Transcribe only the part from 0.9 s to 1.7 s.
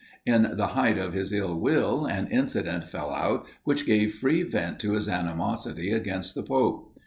of his ill